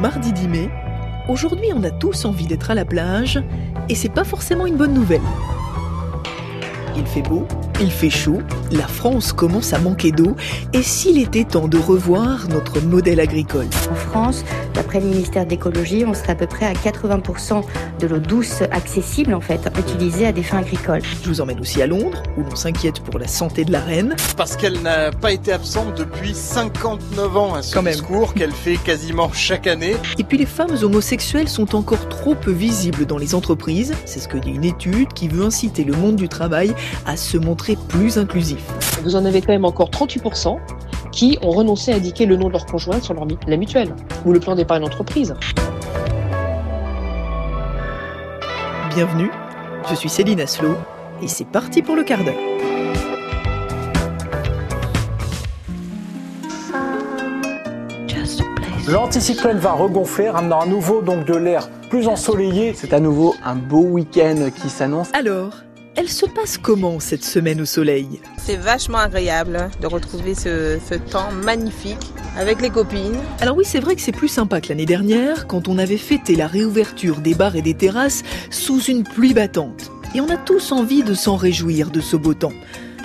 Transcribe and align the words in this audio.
Mardi 0.00 0.32
10 0.32 0.48
mai, 0.48 0.70
aujourd'hui 1.28 1.68
on 1.74 1.84
a 1.84 1.90
tous 1.90 2.24
envie 2.24 2.46
d'être 2.46 2.70
à 2.70 2.74
la 2.74 2.86
plage 2.86 3.38
et 3.90 3.94
c'est 3.94 4.08
pas 4.08 4.24
forcément 4.24 4.64
une 4.64 4.76
bonne 4.76 4.94
nouvelle. 4.94 5.20
Il 6.98 7.06
fait 7.06 7.22
beau, 7.22 7.46
il 7.80 7.92
fait 7.92 8.10
chaud, 8.10 8.38
la 8.72 8.88
France 8.88 9.32
commence 9.32 9.72
à 9.72 9.78
manquer 9.78 10.10
d'eau 10.10 10.34
et 10.72 10.82
s'il 10.82 11.16
était 11.18 11.44
temps 11.44 11.68
de 11.68 11.78
revoir 11.78 12.48
notre 12.48 12.80
modèle 12.80 13.20
agricole? 13.20 13.66
En 13.90 13.94
France, 13.94 14.44
d'après 14.74 14.98
le 14.98 15.06
ministère 15.06 15.46
d'écologie, 15.46 16.04
on 16.04 16.12
serait 16.12 16.32
à 16.32 16.34
peu 16.34 16.48
près 16.48 16.66
à 16.66 16.72
80% 16.72 17.62
de 18.00 18.06
l'eau 18.08 18.18
douce 18.18 18.62
accessible 18.72 19.32
en 19.32 19.40
fait, 19.40 19.68
utilisée 19.78 20.26
à 20.26 20.32
des 20.32 20.42
fins 20.42 20.58
agricoles. 20.58 21.02
Je 21.22 21.28
vous 21.28 21.40
emmène 21.40 21.60
aussi 21.60 21.80
à 21.80 21.86
Londres 21.86 22.22
où 22.36 22.42
l'on 22.42 22.56
s'inquiète 22.56 23.00
pour 23.00 23.20
la 23.20 23.28
santé 23.28 23.64
de 23.64 23.70
la 23.70 23.80
reine. 23.80 24.16
Parce 24.36 24.56
qu'elle 24.56 24.82
n'a 24.82 25.12
pas 25.12 25.30
été 25.30 25.52
absente 25.52 25.96
depuis 25.96 26.34
59 26.34 27.36
ans 27.36 27.54
à 27.54 27.62
ce 27.62 27.74
Quand 27.74 27.82
même. 27.82 27.94
discours 27.94 28.34
qu'elle 28.34 28.52
fait 28.52 28.76
quasiment 28.76 29.30
chaque 29.32 29.68
année. 29.68 29.94
Et 30.18 30.24
puis 30.24 30.36
les 30.36 30.46
femmes 30.46 30.76
homosexuelles 30.82 31.48
sont 31.48 31.76
encore 31.76 32.08
trop 32.08 32.34
peu 32.34 32.50
visibles 32.50 33.06
dans 33.06 33.18
les 33.18 33.36
entreprises, 33.36 33.94
c'est 34.04 34.18
ce 34.18 34.26
que 34.26 34.36
dit 34.36 34.50
une 34.50 34.64
étude 34.64 35.12
qui 35.12 35.28
veut 35.28 35.44
inciter 35.44 35.84
le 35.84 35.94
monde 35.94 36.16
du 36.16 36.28
travail 36.28 36.74
à 37.06 37.16
se 37.16 37.36
montrer 37.36 37.76
plus 37.88 38.18
inclusif. 38.18 38.64
Vous 39.02 39.16
en 39.16 39.24
avez 39.24 39.40
quand 39.40 39.52
même 39.52 39.64
encore 39.64 39.90
38% 39.90 40.58
qui 41.12 41.38
ont 41.42 41.50
renoncé 41.50 41.92
à 41.92 41.96
indiquer 41.96 42.26
le 42.26 42.36
nom 42.36 42.48
de 42.48 42.52
leur 42.52 42.66
conjoint 42.66 43.00
sur 43.00 43.14
leur 43.14 43.26
la 43.46 43.56
mutuelle 43.56 43.94
ou 44.24 44.32
le 44.32 44.40
plan 44.40 44.54
d'épargne 44.54 44.84
entreprise. 44.84 45.34
Bienvenue, 48.94 49.30
je 49.88 49.94
suis 49.94 50.08
Céline 50.08 50.40
Aslo 50.40 50.76
et 51.22 51.28
c'est 51.28 51.46
parti 51.46 51.82
pour 51.82 51.96
le 51.96 52.04
quart 52.04 52.24
d'heure. 52.24 52.34
L'anticyclone 58.88 59.58
va 59.58 59.72
regonfler, 59.72 60.30
ramenant 60.30 60.60
à 60.60 60.66
nouveau 60.66 61.02
donc 61.02 61.26
de 61.26 61.36
l'air 61.36 61.68
plus 61.90 62.08
ensoleillé. 62.08 62.72
C'est 62.74 62.94
à 62.94 63.00
nouveau 63.00 63.34
un 63.44 63.54
beau 63.54 63.82
week-end 63.82 64.48
qui 64.56 64.70
s'annonce. 64.70 65.10
Alors, 65.12 65.52
elle 65.98 66.08
se 66.08 66.26
passe 66.26 66.58
comment 66.58 67.00
cette 67.00 67.24
semaine 67.24 67.60
au 67.60 67.64
soleil 67.64 68.20
C'est 68.38 68.54
vachement 68.54 68.98
agréable 68.98 69.68
de 69.80 69.88
retrouver 69.88 70.36
ce, 70.36 70.78
ce 70.88 70.94
temps 70.94 71.32
magnifique 71.32 72.12
avec 72.36 72.62
les 72.62 72.70
copines. 72.70 73.18
Alors 73.40 73.56
oui, 73.56 73.64
c'est 73.66 73.80
vrai 73.80 73.96
que 73.96 74.00
c'est 74.00 74.12
plus 74.12 74.28
sympa 74.28 74.60
que 74.60 74.68
l'année 74.68 74.86
dernière, 74.86 75.48
quand 75.48 75.66
on 75.66 75.76
avait 75.76 75.96
fêté 75.96 76.36
la 76.36 76.46
réouverture 76.46 77.16
des 77.16 77.34
bars 77.34 77.56
et 77.56 77.62
des 77.62 77.74
terrasses 77.74 78.22
sous 78.48 78.80
une 78.84 79.02
pluie 79.02 79.34
battante. 79.34 79.90
Et 80.14 80.20
on 80.20 80.30
a 80.30 80.36
tous 80.36 80.70
envie 80.70 81.02
de 81.02 81.14
s'en 81.14 81.34
réjouir 81.34 81.90
de 81.90 82.00
ce 82.00 82.14
beau 82.14 82.32
temps. 82.32 82.52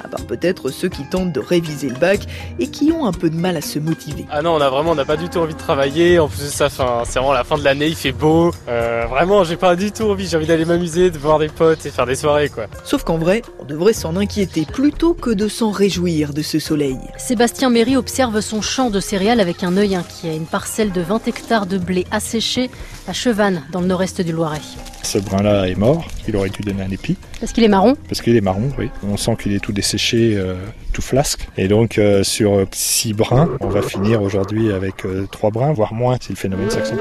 À 0.04 0.08
part 0.08 0.26
peut-être 0.26 0.70
ceux 0.70 0.90
qui 0.90 1.04
tentent 1.04 1.32
de 1.32 1.40
réviser 1.40 1.90
le 1.90 1.96
bac 1.96 2.22
et 2.59 2.68
qui 2.68 2.92
ont 2.92 3.06
un 3.06 3.12
peu 3.12 3.30
de 3.30 3.36
mal 3.36 3.58
à 3.58 3.62
se 3.62 3.80
motiver. 3.80 4.26
Ah 4.32 4.42
non, 4.42 4.56
on 4.56 4.62
a 4.62 4.70
vraiment, 4.70 4.92
on 4.92 4.96
n'a 4.96 5.06
pas 5.06 5.18
du 5.18 5.30
tout 5.30 5.40
envie 5.40 5.54
de 5.54 5.59
travailler. 5.59 6.20
En 6.20 6.28
plus 6.28 6.42
de 6.42 6.48
ça, 6.48 6.70
c'est 6.70 7.20
vraiment 7.20 7.34
la 7.34 7.44
fin 7.44 7.58
de 7.58 7.64
l'année, 7.64 7.88
il 7.88 7.96
fait 7.96 8.12
beau. 8.12 8.52
Euh, 8.68 9.06
vraiment, 9.09 9.44
j'ai 9.44 9.58
pas 9.58 9.76
du 9.76 9.92
tout 9.92 10.04
envie. 10.04 10.28
J'ai 10.28 10.38
envie 10.38 10.48
d'aller 10.48 10.66
m'amuser, 10.66 11.12
de 11.12 11.18
voir 11.18 11.40
des 11.40 11.48
potes 11.48 11.86
et 11.86 11.90
faire 11.90 12.06
des 12.06 12.16
soirées, 12.16 12.50
quoi. 12.50 12.66
Sauf 12.84 13.04
qu'en 13.04 13.18
vrai, 13.18 13.42
on 13.59 13.66
devrait 13.66 13.94
s'en 13.94 14.16
inquiéter 14.16 14.66
plutôt 14.66 15.14
que 15.14 15.30
de 15.30 15.48
s'en 15.48 15.72
réjouir 15.72 16.34
de 16.34 16.42
ce 16.42 16.59
soleil. 16.59 16.98
Sébastien 17.18 17.70
Méry 17.70 17.96
observe 17.98 18.40
son 18.42 18.62
champ 18.62 18.90
de 18.90 19.00
céréales 19.00 19.40
avec 19.40 19.64
un 19.64 19.78
œil 19.78 19.96
inquiet. 19.96 20.36
Une 20.36 20.46
parcelle 20.46 20.92
de 20.92 21.02
20 21.02 21.28
hectares 21.28 21.66
de 21.66 21.78
blé 21.78 22.06
asséché 22.12 22.70
à 23.08 23.14
Chevannes, 23.14 23.64
dans 23.72 23.82
le 23.82 23.88
nord-est 23.88 24.22
du 24.22 24.32
Loiret. 24.32 24.62
Ce 25.04 25.18
brin-là 25.18 25.68
est 25.68 25.76
mort, 25.76 26.08
il 26.28 26.36
aurait 26.36 26.50
dû 26.50 26.62
donner 26.62 26.84
un 26.84 26.90
épi, 26.90 27.18
Parce 27.40 27.52
qu'il 27.52 27.64
est 27.64 27.68
marron? 27.70 27.96
parce 28.08 28.22
qu'il 28.22 28.36
est 28.36 28.42
marron, 28.42 28.70
oui. 28.80 28.90
On 29.04 29.18
sent 29.18 29.36
qu'il 29.42 29.54
est 29.54 29.59
tout 29.59 29.73
desséché, 29.73 30.36
euh, 30.38 30.56
tout 30.94 31.02
flasque. 31.02 31.48
Et 31.58 31.68
donc 31.68 31.98
euh, 31.98 32.24
sur 32.24 32.66
six 32.72 33.14
brins, 33.14 33.50
on 33.59 33.68
va 33.68 33.81
finir 33.81 34.22
aujourd'hui 34.22 34.72
avec 34.72 35.06
euh, 35.06 35.28
trois 35.31 35.50
brins, 35.52 35.74
voire 35.74 35.94
moins 35.94 36.18
si 36.22 36.30
le 36.30 36.36
phénomène 36.38 36.70
s'accentue. 36.70 37.00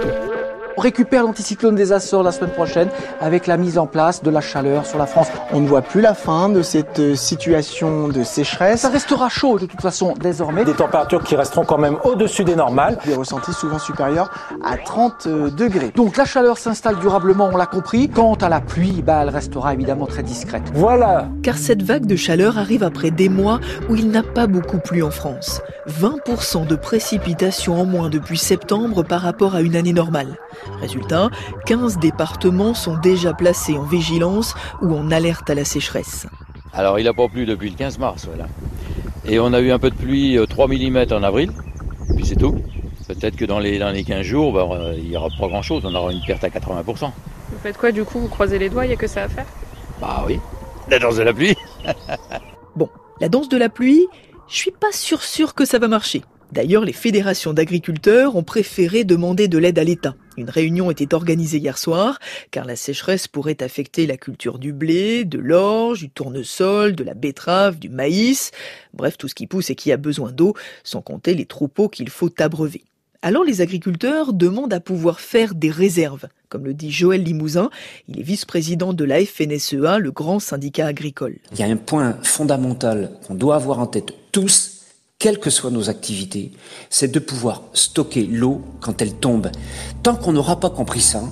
On 0.77 0.81
récupère 0.81 1.23
l'anticyclone 1.25 1.75
des 1.75 1.93
Açores 1.93 2.23
la 2.23 2.33
semaine 2.33 2.51
prochaine 2.51 2.89
avec 3.21 3.47
la 3.47 3.57
mise 3.57 3.79
en 3.79 3.87
place 3.87 4.23
de 4.23 4.31
la 4.31 4.41
chaleur 4.41 4.87
sur 4.87 4.99
la 4.99 5.07
France. 5.07 5.29
On 5.53 5.61
ne 5.61 5.69
voit 5.69 5.83
plus 5.83 6.01
la 6.01 6.15
fin 6.15 6.49
de 6.49 6.63
cette 6.63 6.99
euh, 6.99 7.15
situation 7.15 8.09
de 8.09 8.23
sécheresse. 8.23 8.81
Ça 8.81 8.89
restera 8.89 9.29
chaud 9.29 9.59
de 9.59 9.67
toute 9.67 9.81
façon 9.81 10.15
désormais. 10.19 10.65
Des 10.65 10.73
températures 10.73 11.23
qui 11.23 11.37
resteront 11.37 11.65
quand 11.65 11.79
même 11.79 11.99
au-dessus 12.05 12.45
des 12.45 12.57
normales. 12.57 12.99
Des 13.05 13.15
ressentis 13.15 13.53
souvent 13.53 13.79
supérieurs 13.79 14.31
à 14.65 14.77
30 14.79 15.27
euh, 15.27 15.51
degrés. 15.51 15.93
Donc 15.95 16.17
la 16.17 16.25
chaleur 16.25 16.57
s'installe 16.57 16.99
durablement, 16.99 17.51
on 17.53 17.57
l'a 17.57 17.67
compris. 17.67 18.09
Quant 18.09 18.35
à 18.35 18.49
la 18.49 18.61
pluie, 18.61 19.03
bah, 19.03 19.21
elle 19.23 19.31
restera 19.31 19.75
évidemment 19.75 20.07
très 20.07 20.23
discrète. 20.23 20.63
Voilà, 20.75 21.29
Car 21.43 21.59
cette 21.59 21.83
vague 21.83 22.07
de 22.07 22.17
chaleur 22.17 22.59
arrive 22.59 22.83
après 22.83 23.11
des 23.11 23.29
mois 23.29 23.61
où 23.91 23.97
il 23.97 24.11
n'a 24.11 24.23
pas 24.23 24.47
beaucoup 24.47 24.79
plu 24.79 25.03
en 25.03 25.11
France. 25.11 25.61
20% 25.89 26.67
de 26.67 26.77
précipitations 26.77 27.81
en 27.81 27.85
moins 27.85 28.09
depuis 28.09 28.39
septembre 28.39 29.03
par 29.03 29.21
rapport 29.21 29.55
à 29.55 29.61
une 29.61 29.77
année 29.77 29.93
normale. 29.93 30.39
Résultat, 30.81 31.31
15 31.67 31.99
départements 31.99 32.75
sont 32.75 32.97
déjà 32.99 33.33
placés 33.33 33.77
en 33.77 33.85
vigilance 33.85 34.55
ou 34.81 34.95
en 34.95 35.11
alerte 35.11 35.49
à 35.51 35.55
la 35.55 35.65
sécheresse. 35.65 36.27
Alors 36.73 36.99
il 36.99 37.05
n'a 37.05 37.13
pas 37.13 37.29
plu 37.29 37.47
depuis 37.47 37.71
le 37.71 37.77
15 37.77 37.99
mars, 37.99 38.27
voilà. 38.27 38.47
Et 39.25 39.39
on 39.39 39.53
a 39.53 39.61
eu 39.61 39.71
un 39.71 39.79
peu 39.79 39.91
de 39.91 39.95
pluie, 39.95 40.37
euh, 40.39 40.47
3 40.47 40.67
mm 40.69 41.07
en 41.13 41.23
avril, 41.23 41.53
puis 42.17 42.27
c'est 42.27 42.37
tout. 42.37 42.57
Peut-être 43.07 43.37
que 43.37 43.45
dans 43.45 43.59
les, 43.59 43.79
dans 43.79 43.91
les 43.91 44.05
15 44.05 44.23
jours, 44.23 44.53
bah, 44.53 44.67
euh, 44.71 44.95
il 44.97 45.11
n'y 45.11 45.17
aura 45.17 45.29
pas 45.39 45.49
grand-chose, 45.49 45.83
on 45.85 45.95
aura 45.95 46.13
une 46.13 46.23
perte 46.27 46.45
à 46.45 46.49
80%. 46.49 46.85
Vous 47.53 47.59
faites 47.63 47.77
quoi 47.77 47.93
du 47.93 48.05
coup? 48.05 48.19
Vous 48.19 48.29
croisez 48.29 48.59
les 48.59 48.69
doigts, 48.69 48.85
il 48.85 48.89
n'y 48.89 48.95
a 48.95 48.97
que 48.97 49.07
ça 49.07 49.25
à 49.25 49.29
faire? 49.29 49.47
Bah 50.01 50.25
oui, 50.27 50.41
la 50.89 50.99
danse 50.99 51.17
de 51.17 51.23
la 51.23 51.33
pluie. 51.33 51.55
Bon, 52.75 52.89
la 53.21 53.29
danse 53.29 53.49
de 53.49 53.59
la 53.59 53.69
pluie, 53.69 54.07
je 54.49 54.57
suis 54.57 54.71
pas 54.71 54.93
sûr 54.93 55.23
sûr 55.23 55.55
que 55.55 55.65
ça 55.65 55.79
va 55.79 55.89
marcher. 55.89 56.23
D'ailleurs, 56.53 56.85
les 56.85 56.93
fédérations 56.93 57.55
d'agriculteurs 57.55 58.37
ont 58.37 58.43
préféré 58.43 59.05
demander 59.05 59.49
de 59.49 59.57
l'aide 59.57 59.79
à 59.79 59.85
l'État. 59.85 60.15
Une 60.37 60.51
réunion 60.51 60.91
était 60.91 61.15
organisée 61.15 61.57
hier 61.57 61.79
soir, 61.79 62.19
car 62.51 62.67
la 62.67 62.77
sécheresse 62.77 63.27
pourrait 63.27 63.63
affecter 63.63 64.07
la 64.07 64.19
culture 64.19 64.59
du 64.59 64.75
blé, 64.75 65.25
de 65.25 65.39
l'orge, 65.39 66.01
du 66.01 66.11
tournesol, 66.11 66.95
de 66.95 67.05
la 67.05 67.15
betterave, 67.15 67.79
du 67.79 67.89
maïs, 67.89 68.51
bref 68.93 69.17
tout 69.17 69.29
ce 69.29 69.35
qui 69.35 69.47
pousse 69.47 69.71
et 69.71 69.75
qui 69.75 69.93
a 69.93 69.97
besoin 69.97 70.31
d'eau, 70.31 70.55
sans 70.85 71.01
compter 71.01 71.35
les 71.35 71.47
troupeaux 71.47 71.89
qu'il 71.89 72.11
faut 72.11 72.31
abreuver. 72.39 72.85
Alors 73.23 73.45
les 73.45 73.63
agriculteurs 73.63 74.35
demandent 74.35 74.75
à 74.75 74.81
pouvoir 74.81 75.21
faire 75.21 75.55
des 75.55 75.71
réserves, 75.71 76.29
comme 76.51 76.65
le 76.65 76.75
dit 76.75 76.91
Joël 76.91 77.23
Limousin, 77.23 77.71
il 78.09 78.21
est 78.21 78.23
vice-président 78.23 78.93
de 78.93 79.05
la 79.05 79.25
FNSEA, 79.25 79.99
le 79.99 80.11
grand 80.11 80.39
syndicat 80.39 80.87
agricole. 80.87 81.39
Il 81.53 81.61
y 81.61 81.63
a 81.63 81.67
un 81.67 81.77
point 81.77 82.19
fondamental 82.23 83.13
qu'on 83.27 83.37
doit 83.37 83.55
avoir 83.55 83.79
en 83.79 83.87
tête 83.87 84.13
tous, 84.33 84.72
quelles 85.23 85.39
que 85.39 85.51
soient 85.51 85.71
nos 85.71 85.89
activités, 85.89 86.51
c'est 86.91 87.13
de 87.13 87.21
pouvoir 87.21 87.63
stocker 87.75 88.27
l'eau 88.27 88.61
quand 88.81 89.01
elle 89.01 89.15
tombe. 89.15 89.53
Tant 90.03 90.17
qu'on 90.17 90.33
n'aura 90.33 90.59
pas 90.59 90.69
compris 90.69 91.01
ça, 91.01 91.23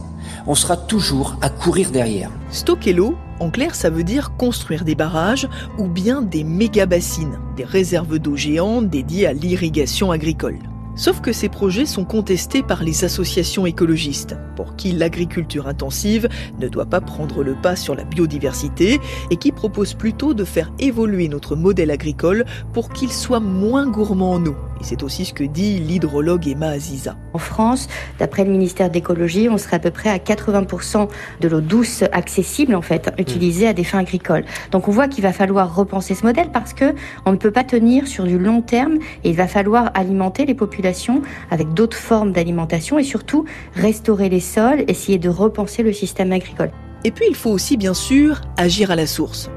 on 0.47 0.55
sera 0.55 0.77
toujours 0.77 1.37
à 1.43 1.51
courir 1.51 1.91
derrière. 1.91 2.31
Stocker 2.53 2.93
l'eau, 2.93 3.17
en 3.41 3.51
clair, 3.51 3.75
ça 3.75 3.91
veut 3.91 4.05
dire 4.05 4.37
construire 4.37 4.85
des 4.85 4.95
barrages 4.95 5.49
ou 5.77 5.89
bien 5.89 6.23
des 6.23 6.45
méga-bassines, 6.45 7.41
des 7.57 7.65
réserves 7.65 8.21
d'eau 8.21 8.37
géantes 8.37 8.89
dédiées 8.89 9.27
à 9.27 9.33
l'irrigation 9.33 10.13
agricole. 10.13 10.70
Sauf 10.97 11.21
que 11.21 11.33
ces 11.33 11.49
projets 11.49 11.87
sont 11.87 12.05
contestés 12.05 12.63
par 12.63 12.83
les 12.83 13.05
associations 13.05 13.67
écologistes, 13.67 14.37
pour 14.57 14.77
qui 14.77 14.93
l'agriculture 14.93 15.67
intensive 15.67 16.29
ne 16.59 16.69
doit 16.69 16.87
pas 16.87 17.01
prendre 17.01 17.43
le 17.43 17.55
pas 17.55 17.77
sur 17.77 17.95
la 17.95 18.05
biodiversité 18.05 19.01
et 19.31 19.37
qui 19.37 19.53
proposent 19.53 19.95
plutôt 19.95 20.35
de 20.35 20.45
faire 20.45 20.73
évoluer 20.79 21.29
notre 21.29 21.57
modèle 21.57 21.91
agricole 21.91 22.45
pour 22.73 22.91
qu'il 22.91 23.13
soit 23.13 23.41
moins 23.41 23.87
gourmand 23.87 24.33
en 24.33 24.47
eau. 24.47 24.57
Et 24.81 24.85
c'est 24.85 25.03
aussi 25.03 25.25
ce 25.25 25.35
que 25.35 25.45
dit 25.45 25.79
l'hydrologue 25.79 26.49
Emma 26.49 26.69
Aziza. 26.69 27.17
En 27.35 27.39
France, 27.39 27.89
d'après 28.19 28.45
le 28.45 28.51
ministère 28.51 28.91
d'écologie, 28.91 29.49
on 29.51 29.59
serait 29.59 29.77
à 29.77 29.79
peu 29.79 29.91
près 29.91 30.09
à 30.09 30.17
80% 30.19 31.09
de 31.41 31.49
l'eau 31.49 31.61
douce 31.61 32.03
accessible 32.13 32.75
en 32.75 32.83
fait, 32.83 33.13
utilisée 33.19 33.69
à 33.69 33.73
des 33.73 33.85
fins 33.85 33.99
agricoles. 33.99 34.45
Donc 34.71 34.89
on 34.89 34.91
voit 34.91 35.09
qu'il 35.09 35.23
va 35.23 35.33
falloir 35.33 35.75
repenser 35.75 36.15
ce 36.15 36.25
modèle 36.25 36.51
parce 36.51 36.73
que 36.73 36.95
on 37.27 37.33
ne 37.33 37.37
peut 37.37 37.51
pas 37.51 37.65
tenir 37.65 38.07
sur 38.07 38.25
du 38.25 38.39
long 38.39 38.63
terme 38.63 38.99
et 39.25 39.31
il 39.31 39.37
va 39.37 39.47
falloir 39.47 39.91
alimenter 39.95 40.47
les 40.47 40.55
populations 40.55 41.23
avec 41.51 41.75
d'autres 41.75 41.97
formes 41.97 42.33
d'alimentation 42.33 42.99
et 42.99 43.05
surtout 43.05 43.45
restaurer 43.75 44.29
les 44.29 44.41
sols, 44.41 44.85
essayer 44.89 45.19
de 45.19 45.29
repenser 45.29 45.83
le 45.83 45.93
système 45.93 46.33
agricole. 46.33 46.71
Et 47.05 47.11
puis 47.11 47.27
il 47.29 47.35
faut 47.35 47.51
aussi 47.51 47.77
bien 47.77 47.95
sûr 47.95 48.41
agir 48.57 48.91
à 48.91 48.97
la 48.97 49.07
source. 49.07 49.51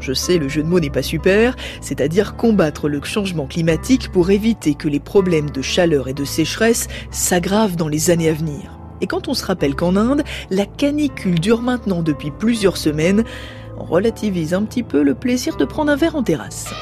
Je 0.00 0.12
sais, 0.12 0.38
le 0.38 0.48
jeu 0.48 0.62
de 0.62 0.68
mots 0.68 0.80
n'est 0.80 0.90
pas 0.90 1.02
super, 1.02 1.56
c'est-à-dire 1.80 2.36
combattre 2.36 2.88
le 2.88 3.02
changement 3.02 3.46
climatique 3.46 4.10
pour 4.12 4.30
éviter 4.30 4.74
que 4.74 4.88
les 4.88 5.00
problèmes 5.00 5.50
de 5.50 5.62
chaleur 5.62 6.08
et 6.08 6.14
de 6.14 6.24
sécheresse 6.24 6.88
s'aggravent 7.10 7.76
dans 7.76 7.88
les 7.88 8.10
années 8.10 8.28
à 8.28 8.34
venir. 8.34 8.78
Et 9.00 9.06
quand 9.06 9.28
on 9.28 9.34
se 9.34 9.44
rappelle 9.44 9.74
qu'en 9.74 9.96
Inde, 9.96 10.22
la 10.50 10.66
canicule 10.66 11.40
dure 11.40 11.62
maintenant 11.62 12.02
depuis 12.02 12.30
plusieurs 12.30 12.76
semaines, 12.76 13.24
on 13.76 13.84
relativise 13.84 14.54
un 14.54 14.62
petit 14.62 14.82
peu 14.82 15.02
le 15.02 15.14
plaisir 15.14 15.56
de 15.56 15.64
prendre 15.64 15.90
un 15.90 15.96
verre 15.96 16.16
en 16.16 16.22
terrasse. 16.22 16.72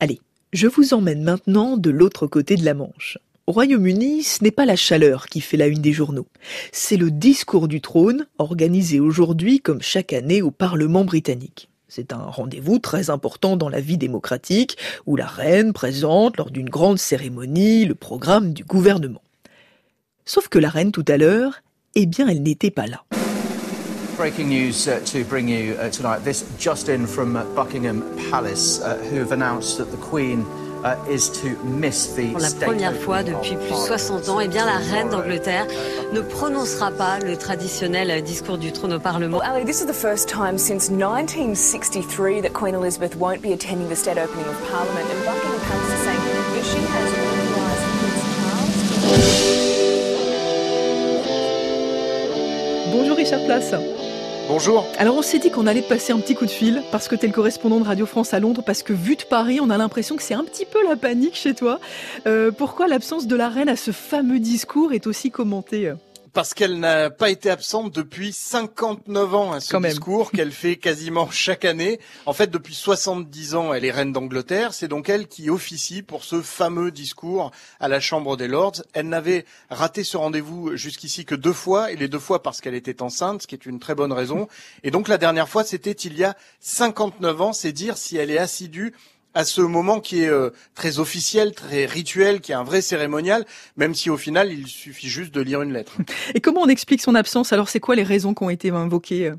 Allez, 0.00 0.20
je 0.52 0.66
vous 0.66 0.94
emmène 0.94 1.22
maintenant 1.22 1.76
de 1.76 1.90
l'autre 1.90 2.26
côté 2.26 2.56
de 2.56 2.64
la 2.64 2.74
Manche. 2.74 3.18
Au 3.48 3.52
Royaume-Uni, 3.52 4.24
ce 4.24 4.44
n'est 4.44 4.50
pas 4.50 4.66
la 4.66 4.76
chaleur 4.76 5.26
qui 5.26 5.40
fait 5.40 5.56
la 5.56 5.68
une 5.68 5.80
des 5.80 5.94
journaux. 5.94 6.26
C'est 6.70 6.98
le 6.98 7.10
discours 7.10 7.66
du 7.66 7.80
trône, 7.80 8.26
organisé 8.36 9.00
aujourd'hui 9.00 9.60
comme 9.60 9.80
chaque 9.80 10.12
année 10.12 10.42
au 10.42 10.50
Parlement 10.50 11.02
britannique. 11.06 11.70
C'est 11.88 12.12
un 12.12 12.18
rendez-vous 12.18 12.78
très 12.78 13.08
important 13.08 13.56
dans 13.56 13.70
la 13.70 13.80
vie 13.80 13.96
démocratique 13.96 14.76
où 15.06 15.16
la 15.16 15.26
reine 15.26 15.72
présente 15.72 16.36
lors 16.36 16.50
d'une 16.50 16.68
grande 16.68 16.98
cérémonie 16.98 17.86
le 17.86 17.94
programme 17.94 18.52
du 18.52 18.64
gouvernement. 18.64 19.22
Sauf 20.26 20.48
que 20.48 20.58
la 20.58 20.68
reine 20.68 20.92
tout 20.92 21.06
à 21.08 21.16
l'heure, 21.16 21.62
eh 21.94 22.04
bien 22.04 22.28
elle 22.28 22.42
n'était 22.42 22.70
pas 22.70 22.86
là. 22.86 23.02
Breaking 24.18 24.48
news 24.50 24.88
uh, 24.88 25.00
to 25.10 25.24
bring 25.26 25.48
you 25.48 25.72
uh, 25.80 25.88
tonight. 25.90 26.22
This 26.22 26.44
just 26.58 26.90
in 26.90 27.06
from 27.06 27.42
Buckingham 27.56 28.04
Palace, 28.30 28.82
uh, 28.82 28.98
who 29.10 29.16
have 29.20 29.32
announced 29.32 29.78
that 29.78 29.90
the 29.90 29.96
Queen 29.96 30.44
uh, 30.84 30.96
is 31.08 31.30
to 31.30 31.56
miss 31.64 32.14
the 32.14 32.32
Pour 32.32 32.40
la 32.40 32.50
première 32.50 32.94
fois 32.96 33.22
depuis 33.22 33.56
plus 33.56 33.64
de 33.64 33.68
Parliament. 33.68 33.86
60 33.86 34.28
ans, 34.28 34.40
eh 34.40 34.48
bien, 34.48 34.66
la 34.66 34.78
reine 34.78 35.08
d'Angleterre 35.10 35.66
ne 36.12 36.20
prononcera 36.20 36.90
pas 36.90 37.18
le 37.18 37.36
traditionnel 37.36 38.22
discours 38.22 38.58
du 38.58 38.72
trône 38.72 38.92
au 38.94 38.98
Parlement. 38.98 39.40
Ali, 39.40 39.64
this 39.64 39.80
is 39.80 39.86
the 39.86 39.92
first 39.92 40.28
time 40.28 40.58
since 40.58 40.90
1963 40.90 42.40
that 42.40 42.52
Queen 42.52 42.74
Elizabeth 42.74 43.16
won't 43.16 43.42
be 43.42 43.52
attending 43.52 43.88
the 43.88 43.96
state 43.96 44.18
opening 44.18 44.46
of 44.46 44.56
Parliament, 44.70 45.06
and 45.10 45.24
Buckingham 45.24 45.60
Palace 45.68 45.92
is 45.92 46.00
saying 46.04 46.20
that 46.54 46.64
she 46.64 46.78
has 46.92 47.28
Bonjour 52.90 53.16
Richard 53.16 53.44
Place. 53.46 54.17
Bonjour. 54.48 54.86
Alors 54.96 55.14
on 55.14 55.20
s'est 55.20 55.38
dit 55.38 55.50
qu'on 55.50 55.66
allait 55.66 55.82
passer 55.82 56.14
un 56.14 56.18
petit 56.18 56.34
coup 56.34 56.46
de 56.46 56.50
fil 56.50 56.82
parce 56.90 57.06
que 57.06 57.14
tu 57.14 57.26
es 57.26 57.28
le 57.28 57.34
correspondant 57.34 57.80
de 57.80 57.84
Radio 57.84 58.06
France 58.06 58.32
à 58.32 58.40
Londres, 58.40 58.62
parce 58.64 58.82
que 58.82 58.94
vu 58.94 59.14
de 59.14 59.22
Paris, 59.22 59.60
on 59.60 59.68
a 59.68 59.76
l'impression 59.76 60.16
que 60.16 60.22
c'est 60.22 60.32
un 60.32 60.44
petit 60.44 60.64
peu 60.64 60.82
la 60.88 60.96
panique 60.96 61.36
chez 61.36 61.52
toi. 61.52 61.80
Euh, 62.26 62.50
pourquoi 62.50 62.88
l'absence 62.88 63.26
de 63.26 63.36
la 63.36 63.50
reine 63.50 63.68
à 63.68 63.76
ce 63.76 63.90
fameux 63.90 64.38
discours 64.38 64.94
est 64.94 65.06
aussi 65.06 65.30
commentée 65.30 65.92
Parce 66.38 66.54
qu'elle 66.54 66.78
n'a 66.78 67.10
pas 67.10 67.30
été 67.30 67.50
absente 67.50 67.92
depuis 67.92 68.32
59 68.32 69.34
ans 69.34 69.52
à 69.54 69.58
ce 69.58 69.72
Quand 69.72 69.80
même. 69.80 69.90
discours 69.90 70.30
qu'elle 70.30 70.52
fait 70.52 70.76
quasiment 70.76 71.28
chaque 71.32 71.64
année. 71.64 71.98
En 72.26 72.32
fait, 72.32 72.48
depuis 72.48 72.76
70 72.76 73.56
ans, 73.56 73.74
elle 73.74 73.84
est 73.84 73.90
reine 73.90 74.12
d'Angleterre. 74.12 74.72
C'est 74.72 74.86
donc 74.86 75.08
elle 75.08 75.26
qui 75.26 75.50
officie 75.50 76.02
pour 76.02 76.22
ce 76.22 76.40
fameux 76.40 76.92
discours 76.92 77.50
à 77.80 77.88
la 77.88 77.98
Chambre 77.98 78.36
des 78.36 78.46
Lords. 78.46 78.84
Elle 78.92 79.08
n'avait 79.08 79.46
raté 79.68 80.04
ce 80.04 80.16
rendez-vous 80.16 80.76
jusqu'ici 80.76 81.24
que 81.24 81.34
deux 81.34 81.52
fois, 81.52 81.90
et 81.90 81.96
les 81.96 82.06
deux 82.06 82.20
fois 82.20 82.40
parce 82.40 82.60
qu'elle 82.60 82.76
était 82.76 83.02
enceinte, 83.02 83.42
ce 83.42 83.48
qui 83.48 83.56
est 83.56 83.66
une 83.66 83.80
très 83.80 83.96
bonne 83.96 84.12
raison. 84.12 84.46
Et 84.84 84.92
donc 84.92 85.08
la 85.08 85.18
dernière 85.18 85.48
fois, 85.48 85.64
c'était 85.64 85.90
il 85.90 86.16
y 86.16 86.22
a 86.22 86.36
59 86.60 87.40
ans. 87.40 87.52
C'est 87.52 87.72
dire 87.72 87.98
si 87.98 88.16
elle 88.16 88.30
est 88.30 88.38
assidue 88.38 88.94
à 89.34 89.44
ce 89.44 89.60
moment 89.60 90.00
qui 90.00 90.22
est 90.22 90.28
euh, 90.28 90.50
très 90.74 90.98
officiel, 90.98 91.52
très 91.54 91.86
rituel, 91.86 92.40
qui 92.40 92.52
est 92.52 92.56
un 92.56 92.64
vrai 92.64 92.80
cérémonial, 92.80 93.44
même 93.76 93.94
si 93.94 94.10
au 94.10 94.16
final, 94.16 94.52
il 94.52 94.66
suffit 94.66 95.08
juste 95.08 95.34
de 95.34 95.40
lire 95.40 95.62
une 95.62 95.72
lettre. 95.72 95.98
Et 96.34 96.40
comment 96.40 96.62
on 96.62 96.68
explique 96.68 97.02
son 97.02 97.14
absence? 97.14 97.52
Alors 97.52 97.68
c'est 97.68 97.80
quoi 97.80 97.94
les 97.94 98.02
raisons 98.02 98.34
qui 98.34 98.42
ont 98.42 98.50
été 98.50 98.70
invoquées 98.70 99.32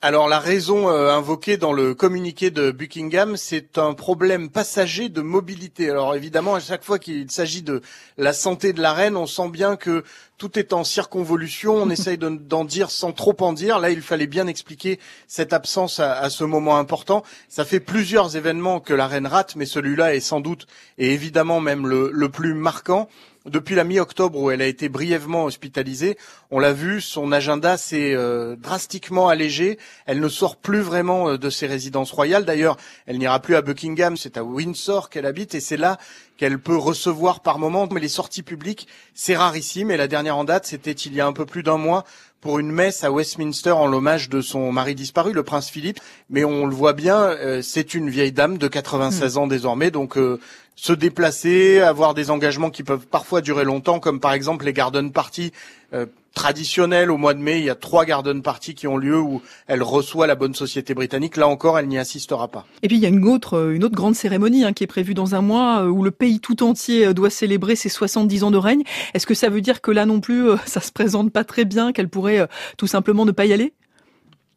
Alors 0.00 0.28
la 0.28 0.38
raison 0.38 0.88
euh, 0.88 1.10
invoquée 1.10 1.58
dans 1.58 1.72
le 1.74 1.94
communiqué 1.94 2.50
de 2.50 2.70
Buckingham, 2.70 3.36
c'est 3.36 3.76
un 3.76 3.92
problème 3.92 4.48
passager 4.48 5.10
de 5.10 5.20
mobilité. 5.20 5.90
Alors 5.90 6.14
évidemment, 6.14 6.54
à 6.54 6.60
chaque 6.60 6.84
fois 6.84 6.98
qu'il 6.98 7.30
s'agit 7.30 7.60
de 7.62 7.82
la 8.16 8.32
santé 8.32 8.72
de 8.72 8.80
la 8.80 8.94
reine, 8.94 9.14
on 9.16 9.26
sent 9.26 9.50
bien 9.50 9.76
que 9.76 10.02
tout 10.38 10.58
est 10.58 10.72
en 10.72 10.84
circonvolution. 10.84 11.74
On 11.76 11.90
essaye 11.90 12.16
de- 12.16 12.30
d'en 12.30 12.64
dire 12.64 12.90
sans 12.90 13.12
trop 13.12 13.36
en 13.40 13.52
dire. 13.52 13.78
Là, 13.78 13.90
il 13.90 14.00
fallait 14.00 14.26
bien 14.26 14.46
expliquer 14.46 14.98
cette 15.28 15.52
absence 15.52 16.00
à, 16.00 16.14
à 16.18 16.30
ce 16.30 16.44
moment 16.44 16.78
important. 16.78 17.22
Ça 17.50 17.66
fait 17.66 17.80
plusieurs 17.80 18.36
événements 18.36 18.80
que 18.80 18.94
la 18.94 19.06
reine 19.06 19.26
rate, 19.26 19.54
mais 19.54 19.66
celui-là 19.66 20.14
est 20.14 20.20
sans 20.20 20.40
doute 20.40 20.66
et 20.96 21.12
évidemment 21.12 21.60
même 21.60 21.86
le, 21.86 22.10
le 22.10 22.28
plus 22.30 22.54
marquant. 22.54 23.08
Depuis 23.46 23.74
la 23.74 23.84
mi-octobre 23.84 24.38
où 24.38 24.50
elle 24.50 24.62
a 24.62 24.66
été 24.66 24.88
brièvement 24.88 25.44
hospitalisée, 25.44 26.16
on 26.50 26.58
l'a 26.58 26.72
vu, 26.72 27.02
son 27.02 27.30
agenda 27.30 27.76
s'est 27.76 28.14
euh, 28.14 28.56
drastiquement 28.56 29.28
allégé. 29.28 29.78
Elle 30.06 30.20
ne 30.20 30.28
sort 30.28 30.56
plus 30.56 30.80
vraiment 30.80 31.28
euh, 31.28 31.36
de 31.36 31.50
ses 31.50 31.66
résidences 31.66 32.10
royales. 32.10 32.46
D'ailleurs, 32.46 32.78
elle 33.04 33.18
n'ira 33.18 33.40
plus 33.40 33.54
à 33.54 33.60
Buckingham, 33.60 34.16
c'est 34.16 34.38
à 34.38 34.44
Windsor 34.44 35.10
qu'elle 35.10 35.26
habite 35.26 35.54
et 35.54 35.60
c'est 35.60 35.76
là 35.76 35.98
qu'elle 36.36 36.58
peut 36.58 36.76
recevoir 36.76 37.40
par 37.40 37.58
moment. 37.58 37.88
Mais 37.92 38.00
les 38.00 38.08
sorties 38.08 38.42
publiques, 38.42 38.88
c'est 39.14 39.36
rarissime. 39.36 39.90
Et 39.90 39.96
la 39.96 40.08
dernière 40.08 40.36
en 40.36 40.44
date, 40.44 40.66
c'était 40.66 40.92
il 40.92 41.14
y 41.14 41.20
a 41.20 41.26
un 41.26 41.32
peu 41.32 41.46
plus 41.46 41.62
d'un 41.62 41.78
mois 41.78 42.04
pour 42.44 42.58
une 42.58 42.70
messe 42.70 43.04
à 43.04 43.10
Westminster 43.10 43.70
en 43.70 43.86
l'hommage 43.86 44.28
de 44.28 44.42
son 44.42 44.70
mari 44.70 44.94
disparu, 44.94 45.32
le 45.32 45.42
prince 45.42 45.70
Philippe. 45.70 45.98
Mais 46.28 46.44
on 46.44 46.66
le 46.66 46.74
voit 46.74 46.92
bien, 46.92 47.18
euh, 47.18 47.62
c'est 47.62 47.94
une 47.94 48.10
vieille 48.10 48.32
dame 48.32 48.58
de 48.58 48.68
96 48.68 49.38
ans 49.38 49.46
désormais, 49.46 49.90
donc 49.90 50.18
euh, 50.18 50.38
se 50.76 50.92
déplacer, 50.92 51.80
avoir 51.80 52.12
des 52.12 52.30
engagements 52.30 52.68
qui 52.68 52.82
peuvent 52.82 53.06
parfois 53.06 53.40
durer 53.40 53.64
longtemps, 53.64 53.98
comme 53.98 54.20
par 54.20 54.34
exemple 54.34 54.66
les 54.66 54.74
garden 54.74 55.10
parties 55.10 55.52
euh, 55.94 56.06
traditionnelles 56.34 57.12
au 57.12 57.16
mois 57.16 57.32
de 57.32 57.38
mai. 57.38 57.60
Il 57.60 57.64
y 57.64 57.70
a 57.70 57.76
trois 57.76 58.04
garden 58.04 58.42
parties 58.42 58.74
qui 58.74 58.88
ont 58.88 58.96
lieu 58.96 59.20
où 59.20 59.40
elle 59.68 59.84
reçoit 59.84 60.26
la 60.26 60.34
bonne 60.34 60.54
société 60.54 60.92
britannique. 60.92 61.36
Là 61.36 61.46
encore, 61.46 61.78
elle 61.78 61.86
n'y 61.86 61.96
assistera 61.96 62.48
pas. 62.48 62.66
Et 62.82 62.88
puis 62.88 62.96
il 62.96 63.02
y 63.02 63.06
a 63.06 63.08
une 63.08 63.28
autre, 63.28 63.54
euh, 63.54 63.74
une 63.74 63.84
autre 63.84 63.94
grande 63.94 64.16
cérémonie 64.16 64.64
hein, 64.64 64.72
qui 64.72 64.82
est 64.82 64.88
prévue 64.88 65.14
dans 65.14 65.36
un 65.36 65.40
mois 65.40 65.82
euh, 65.82 65.88
où 65.88 66.02
le 66.02 66.10
pays 66.10 66.40
tout 66.40 66.64
entier 66.64 67.14
doit 67.14 67.30
célébrer 67.30 67.76
ses 67.76 67.88
70 67.88 68.42
ans 68.42 68.50
de 68.50 68.58
règne. 68.58 68.82
Est-ce 69.14 69.26
que 69.26 69.34
ça 69.34 69.48
veut 69.48 69.60
dire 69.60 69.80
que 69.80 69.92
là 69.92 70.06
non 70.06 70.20
plus, 70.20 70.48
ça 70.66 70.80
se 70.80 70.90
présente 70.90 71.32
pas 71.32 71.44
très 71.44 71.64
bien, 71.64 71.92
qu'elle 71.92 72.08
pourrait 72.08 72.48
tout 72.76 72.88
simplement 72.88 73.24
ne 73.24 73.32
pas 73.32 73.46
y 73.46 73.52
aller? 73.52 73.72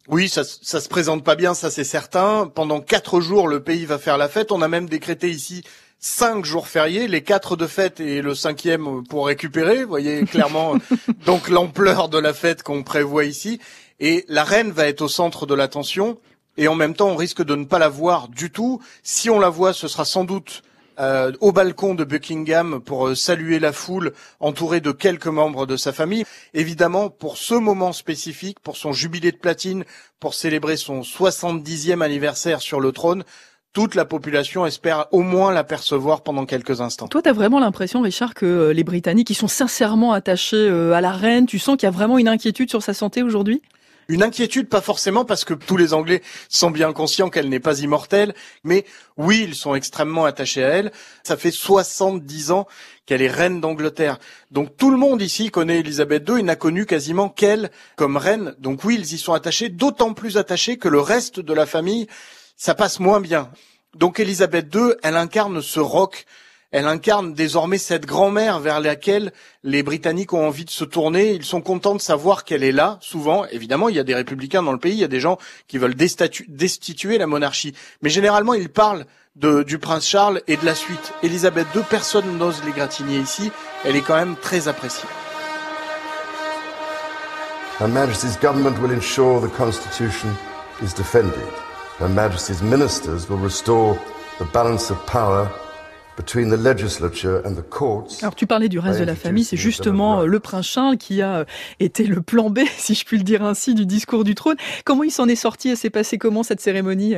Oui, 0.08 0.28
ça, 0.28 0.42
ça 0.42 0.80
se 0.80 0.88
présente 0.88 1.22
pas 1.22 1.36
bien, 1.36 1.54
ça 1.54 1.70
c'est 1.70 1.84
certain. 1.84 2.50
Pendant 2.52 2.80
quatre 2.80 3.20
jours, 3.20 3.46
le 3.46 3.62
pays 3.62 3.84
va 3.84 3.98
faire 3.98 4.16
la 4.16 4.28
fête. 4.28 4.50
On 4.50 4.62
a 4.62 4.68
même 4.68 4.88
décrété 4.88 5.30
ici 5.30 5.62
cinq 6.00 6.44
jours 6.44 6.68
fériés, 6.68 7.08
les 7.08 7.22
quatre 7.22 7.56
de 7.56 7.66
fête 7.66 8.00
et 8.00 8.22
le 8.22 8.34
cinquième 8.34 9.04
pour 9.04 9.26
récupérer. 9.26 9.82
Vous 9.82 9.88
voyez 9.88 10.24
clairement 10.24 10.74
donc 11.26 11.48
l'ampleur 11.48 12.08
de 12.08 12.18
la 12.18 12.32
fête 12.32 12.62
qu'on 12.62 12.82
prévoit 12.82 13.24
ici. 13.24 13.60
Et 14.00 14.24
la 14.28 14.44
reine 14.44 14.70
va 14.70 14.86
être 14.86 15.02
au 15.02 15.08
centre 15.08 15.46
de 15.46 15.54
l'attention. 15.54 16.18
Et 16.56 16.68
en 16.68 16.74
même 16.74 16.94
temps, 16.94 17.08
on 17.08 17.16
risque 17.16 17.44
de 17.44 17.54
ne 17.54 17.64
pas 17.64 17.78
la 17.78 17.88
voir 17.88 18.28
du 18.28 18.50
tout. 18.50 18.80
Si 19.02 19.30
on 19.30 19.38
la 19.38 19.48
voit, 19.48 19.72
ce 19.72 19.88
sera 19.88 20.04
sans 20.04 20.24
doute 20.24 20.62
euh, 21.00 21.32
au 21.40 21.52
balcon 21.52 21.94
de 21.94 22.02
Buckingham 22.02 22.80
pour 22.80 23.06
euh, 23.06 23.14
saluer 23.14 23.60
la 23.60 23.72
foule 23.72 24.12
entourée 24.40 24.80
de 24.80 24.90
quelques 24.90 25.28
membres 25.28 25.66
de 25.66 25.76
sa 25.76 25.92
famille. 25.92 26.24
Évidemment, 26.54 27.10
pour 27.10 27.36
ce 27.36 27.54
moment 27.54 27.92
spécifique, 27.92 28.58
pour 28.58 28.76
son 28.76 28.92
jubilé 28.92 29.30
de 29.30 29.36
platine, 29.36 29.84
pour 30.18 30.34
célébrer 30.34 30.76
son 30.76 31.02
70e 31.02 32.02
anniversaire 32.02 32.60
sur 32.60 32.80
le 32.80 32.90
trône, 32.90 33.22
toute 33.72 33.94
la 33.94 34.04
population 34.04 34.66
espère 34.66 35.06
au 35.12 35.22
moins 35.22 35.52
l'apercevoir 35.52 36.22
pendant 36.22 36.46
quelques 36.46 36.80
instants. 36.80 37.08
Toi, 37.08 37.22
t'as 37.22 37.32
vraiment 37.32 37.60
l'impression, 37.60 38.00
Richard, 38.00 38.34
que 38.34 38.46
euh, 38.46 38.72
les 38.72 38.84
Britanniques, 38.84 39.30
ils 39.30 39.34
sont 39.34 39.48
sincèrement 39.48 40.12
attachés 40.12 40.56
euh, 40.56 40.92
à 40.92 41.00
la 41.00 41.12
reine? 41.12 41.46
Tu 41.46 41.58
sens 41.58 41.76
qu'il 41.76 41.86
y 41.86 41.88
a 41.88 41.92
vraiment 41.92 42.18
une 42.18 42.28
inquiétude 42.28 42.70
sur 42.70 42.82
sa 42.82 42.94
santé 42.94 43.22
aujourd'hui? 43.22 43.62
Une 44.10 44.22
inquiétude, 44.22 44.70
pas 44.70 44.80
forcément, 44.80 45.26
parce 45.26 45.44
que 45.44 45.52
tous 45.52 45.76
les 45.76 45.92
Anglais 45.92 46.22
sont 46.48 46.70
bien 46.70 46.94
conscients 46.94 47.28
qu'elle 47.28 47.50
n'est 47.50 47.60
pas 47.60 47.80
immortelle, 47.80 48.34
mais 48.64 48.86
oui, 49.18 49.44
ils 49.46 49.54
sont 49.54 49.74
extrêmement 49.74 50.24
attachés 50.24 50.64
à 50.64 50.68
elle. 50.68 50.92
Ça 51.24 51.36
fait 51.36 51.50
70 51.50 52.52
ans 52.52 52.66
qu'elle 53.04 53.20
est 53.20 53.30
reine 53.30 53.60
d'Angleterre. 53.60 54.18
Donc 54.50 54.74
tout 54.78 54.90
le 54.90 54.96
monde 54.96 55.20
ici 55.20 55.50
connaît 55.50 55.80
Elisabeth 55.80 56.26
II, 56.26 56.36
il 56.38 56.46
n'a 56.46 56.56
connu 56.56 56.86
quasiment 56.86 57.28
qu'elle 57.28 57.70
comme 57.96 58.16
reine. 58.16 58.54
Donc 58.58 58.82
oui, 58.82 58.96
ils 58.98 59.12
y 59.12 59.18
sont 59.18 59.34
attachés, 59.34 59.68
d'autant 59.68 60.14
plus 60.14 60.38
attachés 60.38 60.78
que 60.78 60.88
le 60.88 61.00
reste 61.00 61.38
de 61.38 61.52
la 61.52 61.66
famille, 61.66 62.06
ça 62.58 62.74
passe 62.74 63.00
moins 63.00 63.20
bien. 63.22 63.50
Donc 63.94 64.20
Elisabeth 64.20 64.74
II, 64.74 64.92
elle 65.02 65.16
incarne 65.16 65.62
ce 65.62 65.80
roc 65.80 66.26
elle 66.70 66.86
incarne 66.86 67.32
désormais 67.32 67.78
cette 67.78 68.04
grand-mère 68.04 68.58
vers 68.60 68.80
laquelle 68.80 69.32
les 69.64 69.82
Britanniques 69.82 70.34
ont 70.34 70.46
envie 70.46 70.66
de 70.66 70.70
se 70.70 70.84
tourner. 70.84 71.32
Ils 71.32 71.44
sont 71.44 71.62
contents 71.62 71.94
de 71.94 72.00
savoir 72.00 72.44
qu'elle 72.44 72.62
est 72.62 72.72
là, 72.72 72.98
souvent. 73.00 73.46
Évidemment, 73.46 73.88
il 73.88 73.96
y 73.96 73.98
a 73.98 74.04
des 74.04 74.14
républicains 74.14 74.62
dans 74.62 74.72
le 74.72 74.78
pays, 74.78 74.92
il 74.92 74.98
y 74.98 75.04
a 75.04 75.08
des 75.08 75.18
gens 75.18 75.38
qui 75.66 75.78
veulent 75.78 75.94
destituer 75.94 77.16
la 77.16 77.26
monarchie. 77.26 77.74
Mais 78.02 78.10
généralement, 78.10 78.52
ils 78.52 78.68
parlent 78.68 79.06
de- 79.34 79.62
du 79.62 79.78
prince 79.78 80.06
Charles 80.06 80.42
et 80.46 80.58
de 80.58 80.66
la 80.66 80.74
suite. 80.74 81.14
Elisabeth 81.22 81.68
II, 81.74 81.80
personne 81.88 82.36
n'ose 82.36 82.62
l'égratigner 82.66 83.18
ici. 83.18 83.50
Elle 83.86 83.96
est 83.96 84.02
quand 84.02 84.16
même 84.16 84.36
très 84.36 84.68
appréciée. 84.68 85.08
Her 87.80 87.88
Majesty's 87.88 88.38
government 88.38 88.76
will 88.82 88.94
ensure 88.94 89.40
the 89.40 89.50
Constitution 89.56 90.28
is 90.82 90.92
defended. 90.94 91.32
Her 92.00 92.08
Majesty's 92.08 92.62
ministers 92.62 93.28
will 93.28 93.42
restore 93.42 93.98
the 94.38 94.44
balance 94.52 94.92
of 94.92 95.04
power 95.06 95.48
between 96.16 96.48
the 96.48 96.56
legislature 96.56 97.42
and 97.44 97.54
the 97.54 97.68
courts. 97.68 98.22
Alors 98.22 98.36
tu 98.36 98.46
parlais 98.46 98.68
du 98.68 98.78
reste 98.78 99.00
de 99.00 99.04
la 99.04 99.16
famille, 99.16 99.42
c'est 99.42 99.56
justement 99.56 100.20
euh, 100.20 100.26
le 100.26 100.38
prince 100.38 100.66
Charles 100.66 100.96
qui 100.96 101.22
a 101.22 101.38
euh, 101.38 101.44
été 101.80 102.04
le 102.04 102.20
plan 102.20 102.50
B, 102.50 102.60
si 102.76 102.94
je 102.94 103.04
puis 103.04 103.18
le 103.18 103.24
dire 103.24 103.42
ainsi, 103.42 103.74
du 103.74 103.84
discours 103.84 104.22
du 104.22 104.36
trône. 104.36 104.56
Comment 104.84 105.02
il 105.02 105.10
s'en 105.10 105.26
est 105.26 105.34
sorti 105.34 105.70
et 105.70 105.76
s'est 105.76 105.90
passé 105.90 106.18
comment 106.18 106.44
cette 106.44 106.60
cérémonie? 106.60 107.16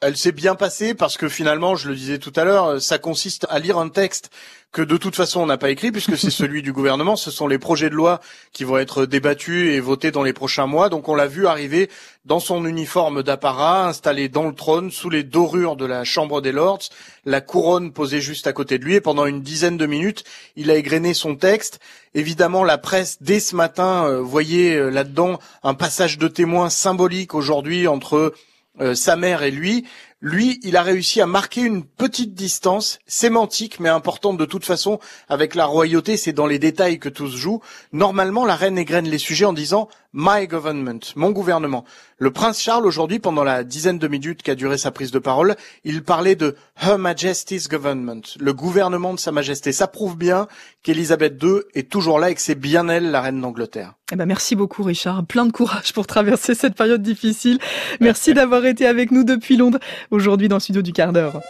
Elle 0.00 0.16
s'est 0.16 0.30
bien 0.30 0.54
passée 0.54 0.94
parce 0.94 1.16
que 1.16 1.28
finalement, 1.28 1.74
je 1.74 1.88
le 1.88 1.96
disais 1.96 2.18
tout 2.18 2.32
à 2.36 2.44
l'heure, 2.44 2.80
ça 2.80 2.98
consiste 2.98 3.46
à 3.50 3.58
lire 3.58 3.78
un 3.78 3.88
texte 3.88 4.30
que 4.70 4.80
de 4.82 4.96
toute 4.96 5.16
façon 5.16 5.40
on 5.40 5.46
n'a 5.46 5.56
pas 5.56 5.70
écrit 5.70 5.90
puisque 5.90 6.16
c'est 6.16 6.30
celui 6.30 6.62
du 6.62 6.72
gouvernement. 6.72 7.16
Ce 7.16 7.32
sont 7.32 7.48
les 7.48 7.58
projets 7.58 7.90
de 7.90 7.96
loi 7.96 8.20
qui 8.52 8.62
vont 8.62 8.78
être 8.78 9.06
débattus 9.06 9.74
et 9.74 9.80
votés 9.80 10.12
dans 10.12 10.22
les 10.22 10.32
prochains 10.32 10.66
mois. 10.66 10.88
Donc 10.88 11.08
on 11.08 11.16
l'a 11.16 11.26
vu 11.26 11.48
arriver 11.48 11.90
dans 12.24 12.38
son 12.38 12.64
uniforme 12.64 13.24
d'apparat, 13.24 13.88
installé 13.88 14.28
dans 14.28 14.46
le 14.46 14.54
trône, 14.54 14.92
sous 14.92 15.10
les 15.10 15.24
dorures 15.24 15.74
de 15.74 15.84
la 15.86 16.04
Chambre 16.04 16.42
des 16.42 16.52
Lords, 16.52 16.90
la 17.24 17.40
couronne 17.40 17.92
posée 17.92 18.20
juste 18.20 18.46
à 18.46 18.52
côté 18.52 18.78
de 18.78 18.84
lui. 18.84 18.94
Et 18.94 19.00
pendant 19.00 19.26
une 19.26 19.42
dizaine 19.42 19.78
de 19.78 19.86
minutes, 19.86 20.22
il 20.54 20.70
a 20.70 20.76
égrené 20.76 21.12
son 21.12 21.34
texte. 21.34 21.80
Évidemment, 22.14 22.62
la 22.62 22.78
presse, 22.78 23.18
dès 23.20 23.40
ce 23.40 23.56
matin, 23.56 24.06
euh, 24.06 24.20
voyait 24.20 24.76
euh, 24.76 24.90
là-dedans 24.90 25.40
un 25.64 25.74
passage 25.74 26.18
de 26.18 26.28
témoin 26.28 26.70
symbolique 26.70 27.34
aujourd'hui 27.34 27.88
entre 27.88 28.32
euh, 28.80 28.94
sa 28.94 29.16
mère 29.16 29.42
et 29.42 29.50
lui, 29.50 29.84
lui, 30.20 30.58
il 30.64 30.76
a 30.76 30.82
réussi 30.82 31.20
à 31.20 31.26
marquer 31.26 31.60
une 31.60 31.84
petite 31.84 32.34
distance 32.34 32.98
sémantique, 33.06 33.78
mais 33.78 33.88
importante 33.88 34.36
de 34.36 34.44
toute 34.44 34.64
façon, 34.64 34.98
avec 35.28 35.54
la 35.54 35.64
royauté. 35.64 36.16
C'est 36.16 36.32
dans 36.32 36.46
les 36.46 36.58
détails 36.58 36.98
que 36.98 37.08
tout 37.08 37.28
se 37.28 37.36
joue. 37.36 37.60
Normalement, 37.92 38.44
la 38.44 38.56
reine 38.56 38.78
égrène 38.78 39.08
les 39.08 39.18
sujets 39.18 39.44
en 39.44 39.52
disant 39.52 39.88
My 40.20 40.48
government, 40.48 40.98
mon 41.14 41.30
gouvernement. 41.30 41.84
Le 42.18 42.32
prince 42.32 42.60
Charles, 42.60 42.84
aujourd'hui, 42.84 43.20
pendant 43.20 43.44
la 43.44 43.62
dizaine 43.62 44.00
de 44.00 44.08
minutes 44.08 44.42
qu'a 44.42 44.56
duré 44.56 44.76
sa 44.76 44.90
prise 44.90 45.12
de 45.12 45.20
parole, 45.20 45.54
il 45.84 46.02
parlait 46.02 46.34
de 46.34 46.56
Her 46.82 46.98
Majesty's 46.98 47.68
government, 47.68 48.22
le 48.40 48.52
gouvernement 48.52 49.14
de 49.14 49.20
Sa 49.20 49.30
Majesté. 49.30 49.70
Ça 49.70 49.86
prouve 49.86 50.18
bien 50.18 50.48
qu'Elisabeth 50.82 51.40
II 51.40 51.60
est 51.76 51.88
toujours 51.88 52.18
là 52.18 52.30
et 52.30 52.34
que 52.34 52.40
c'est 52.40 52.56
bien 52.56 52.88
elle, 52.88 53.12
la 53.12 53.20
reine 53.20 53.40
d'Angleterre. 53.40 53.94
Eh 54.10 54.16
ben 54.16 54.26
merci 54.26 54.56
beaucoup 54.56 54.82
Richard, 54.82 55.24
plein 55.24 55.46
de 55.46 55.52
courage 55.52 55.92
pour 55.92 56.08
traverser 56.08 56.56
cette 56.56 56.74
période 56.74 57.00
difficile. 57.00 57.60
Merci 58.00 58.34
d'avoir 58.34 58.66
été 58.66 58.86
avec 58.88 59.12
nous 59.12 59.22
depuis 59.22 59.56
Londres 59.56 59.78
aujourd'hui 60.10 60.48
dans 60.48 60.56
le 60.56 60.60
studio 60.60 60.82
du 60.82 60.92
quart 60.92 61.12
d'heure. 61.12 61.40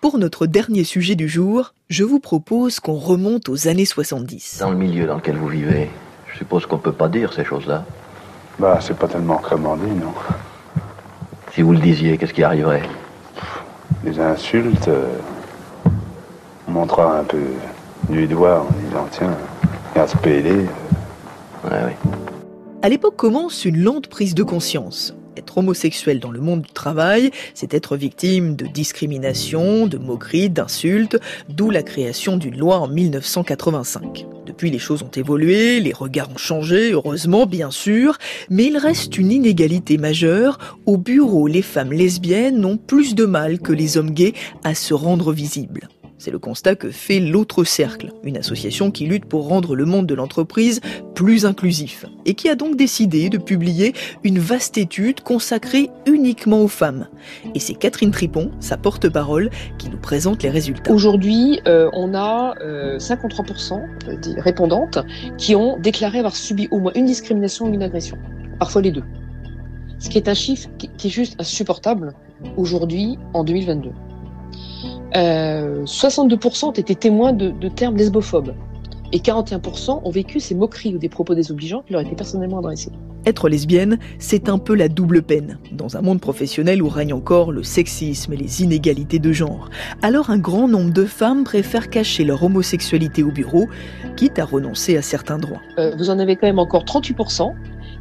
Pour 0.00 0.16
notre 0.16 0.46
dernier 0.46 0.84
sujet 0.84 1.14
du 1.14 1.28
jour, 1.28 1.74
je 1.90 2.04
vous 2.04 2.20
propose 2.20 2.80
qu'on 2.80 2.94
remonte 2.94 3.50
aux 3.50 3.68
années 3.68 3.84
70. 3.84 4.56
Dans 4.60 4.70
le 4.70 4.76
milieu 4.76 5.06
dans 5.06 5.16
lequel 5.16 5.36
vous 5.36 5.48
vivez, 5.48 5.90
je 6.32 6.38
suppose 6.38 6.64
qu'on 6.64 6.78
peut 6.78 6.90
pas 6.92 7.10
dire 7.10 7.34
ces 7.34 7.44
choses-là. 7.44 7.84
Bah, 8.58 8.78
c'est 8.80 8.96
pas 8.96 9.08
tellement 9.08 9.36
recommandé, 9.36 9.86
non. 9.88 10.14
Si 11.52 11.60
vous 11.60 11.72
le 11.72 11.80
disiez, 11.80 12.16
qu'est-ce 12.16 12.32
qui 12.32 12.42
arriverait? 12.42 12.88
Les 14.02 14.18
insultes, 14.18 14.88
euh, 14.88 15.06
on 16.66 16.70
montrera 16.70 17.18
un 17.18 17.24
peu 17.24 17.42
du 18.08 18.26
doigt 18.26 18.66
en 18.66 18.72
disant 18.86 19.06
tiens, 19.10 19.36
regarde 19.90 20.08
ce 20.08 20.16
PD. 20.16 20.50
Ouais, 21.64 21.80
oui. 21.88 22.10
À 22.80 22.88
l'époque 22.88 23.16
commence 23.16 23.66
une 23.66 23.82
lente 23.82 24.06
prise 24.06 24.34
de 24.34 24.44
conscience. 24.44 25.14
Être 25.50 25.58
homosexuel 25.58 26.20
dans 26.20 26.30
le 26.30 26.38
monde 26.38 26.62
du 26.62 26.70
travail, 26.70 27.32
c'est 27.54 27.74
être 27.74 27.96
victime 27.96 28.54
de 28.54 28.66
discrimination, 28.66 29.88
de 29.88 29.98
moqueries, 29.98 30.48
d'insultes, 30.48 31.18
d'où 31.48 31.70
la 31.70 31.82
création 31.82 32.36
d'une 32.36 32.56
loi 32.56 32.78
en 32.78 32.86
1985. 32.86 34.26
Depuis, 34.46 34.70
les 34.70 34.78
choses 34.78 35.02
ont 35.02 35.10
évolué, 35.10 35.80
les 35.80 35.92
regards 35.92 36.30
ont 36.30 36.38
changé, 36.38 36.92
heureusement, 36.92 37.46
bien 37.46 37.72
sûr, 37.72 38.16
mais 38.48 38.66
il 38.66 38.78
reste 38.78 39.18
une 39.18 39.32
inégalité 39.32 39.98
majeure. 39.98 40.56
Au 40.86 40.96
bureau, 40.96 41.48
les 41.48 41.62
femmes 41.62 41.92
lesbiennes 41.92 42.64
ont 42.64 42.76
plus 42.76 43.16
de 43.16 43.24
mal 43.24 43.58
que 43.58 43.72
les 43.72 43.96
hommes 43.96 44.12
gays 44.12 44.34
à 44.62 44.76
se 44.76 44.94
rendre 44.94 45.32
visibles. 45.32 45.88
C'est 46.20 46.30
le 46.30 46.38
constat 46.38 46.74
que 46.74 46.90
fait 46.90 47.18
l'autre 47.18 47.64
cercle, 47.64 48.12
une 48.24 48.36
association 48.36 48.90
qui 48.90 49.06
lutte 49.06 49.24
pour 49.24 49.48
rendre 49.48 49.74
le 49.74 49.86
monde 49.86 50.04
de 50.04 50.14
l'entreprise 50.14 50.82
plus 51.14 51.46
inclusif 51.46 52.04
et 52.26 52.34
qui 52.34 52.50
a 52.50 52.56
donc 52.56 52.76
décidé 52.76 53.30
de 53.30 53.38
publier 53.38 53.94
une 54.22 54.38
vaste 54.38 54.76
étude 54.76 55.22
consacrée 55.22 55.88
uniquement 56.04 56.60
aux 56.60 56.68
femmes. 56.68 57.08
Et 57.54 57.58
c'est 57.58 57.72
Catherine 57.72 58.10
Tripon, 58.10 58.50
sa 58.60 58.76
porte-parole, 58.76 59.48
qui 59.78 59.88
nous 59.88 59.96
présente 59.96 60.42
les 60.42 60.50
résultats. 60.50 60.92
Aujourd'hui, 60.92 61.62
euh, 61.66 61.88
on 61.94 62.12
a 62.12 62.54
euh, 62.60 62.98
53% 62.98 63.80
des 64.20 64.38
répondantes 64.42 64.98
qui 65.38 65.54
ont 65.54 65.78
déclaré 65.78 66.18
avoir 66.18 66.36
subi 66.36 66.68
au 66.70 66.80
moins 66.80 66.92
une 66.96 67.06
discrimination 67.06 67.64
ou 67.64 67.72
une 67.72 67.82
agression, 67.82 68.18
parfois 68.58 68.82
les 68.82 68.92
deux. 68.92 69.04
Ce 69.98 70.10
qui 70.10 70.18
est 70.18 70.28
un 70.28 70.34
chiffre 70.34 70.68
qui, 70.76 70.90
qui 70.98 71.06
est 71.06 71.10
juste 71.10 71.40
insupportable 71.40 72.12
aujourd'hui 72.58 73.18
en 73.32 73.42
2022. 73.42 73.88
Euh, 75.16 75.84
62% 75.84 76.66
ont 76.66 76.70
été 76.72 76.94
témoins 76.94 77.32
de, 77.32 77.50
de, 77.50 77.68
termes 77.68 77.96
lesbophobes 77.96 78.54
et 79.12 79.18
41% 79.18 80.02
ont 80.04 80.10
vécu 80.10 80.38
ces 80.40 80.54
moqueries 80.54 80.94
ou 80.94 80.98
des 80.98 81.08
propos 81.08 81.34
désobligeants 81.34 81.82
qui 81.86 81.92
leur 81.92 82.02
étaient 82.02 82.14
personnellement 82.14 82.58
adressés. 82.58 82.92
Être 83.26 83.50
lesbienne, 83.50 83.98
c'est 84.18 84.48
un 84.48 84.56
peu 84.56 84.74
la 84.74 84.88
double 84.88 85.22
peine, 85.22 85.58
dans 85.72 85.96
un 85.96 86.00
monde 86.00 86.20
professionnel 86.20 86.82
où 86.82 86.88
règne 86.88 87.12
encore 87.12 87.52
le 87.52 87.62
sexisme 87.62 88.32
et 88.32 88.36
les 88.36 88.62
inégalités 88.62 89.18
de 89.18 89.30
genre. 89.30 89.68
Alors 90.00 90.30
un 90.30 90.38
grand 90.38 90.68
nombre 90.68 90.92
de 90.92 91.04
femmes 91.04 91.44
préfèrent 91.44 91.90
cacher 91.90 92.24
leur 92.24 92.42
homosexualité 92.42 93.22
au 93.22 93.30
bureau, 93.30 93.66
quitte 94.16 94.38
à 94.38 94.44
renoncer 94.44 94.96
à 94.96 95.02
certains 95.02 95.38
droits. 95.38 95.60
Euh, 95.78 95.94
vous 95.98 96.08
en 96.08 96.18
avez 96.18 96.36
quand 96.36 96.46
même 96.46 96.58
encore 96.58 96.84
38% 96.84 97.52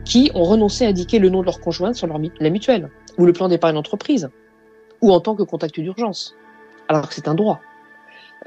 qui 0.06 0.32
ont 0.36 0.44
renoncé 0.44 0.86
à 0.86 0.90
indiquer 0.90 1.20
le 1.20 1.30
nom 1.30 1.42
de 1.42 1.46
leur 1.46 1.60
conjointe 1.60 1.96
sur 1.96 2.08
leur, 2.08 2.20
la 2.40 2.50
mutuelle, 2.50 2.90
ou 3.18 3.26
le 3.26 3.34
plan 3.34 3.50
d'épargne 3.50 3.76
d'entreprise, 3.76 4.30
ou 5.02 5.12
en 5.12 5.20
tant 5.20 5.36
que 5.36 5.44
contact 5.44 5.80
d'urgence 5.80 6.36
alors 6.90 7.08
que 7.08 7.14
c'est 7.14 7.30
un 7.30 7.36
droit. 7.36 7.62